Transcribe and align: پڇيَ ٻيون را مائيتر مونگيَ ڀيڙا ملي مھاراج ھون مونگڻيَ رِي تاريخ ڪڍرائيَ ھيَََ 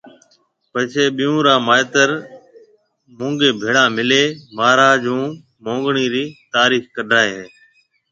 پڇيَ 0.71 1.03
ٻيون 1.17 1.37
را 1.45 1.55
مائيتر 1.67 2.09
مونگيَ 3.17 3.49
ڀيڙا 3.59 3.83
ملي 3.95 4.23
مھاراج 4.55 5.01
ھون 5.11 5.25
مونگڻيَ 5.65 6.05
رِي 6.13 6.23
تاريخ 6.53 6.83
ڪڍرائيَ 6.95 7.29
ھيَََ 7.35 7.45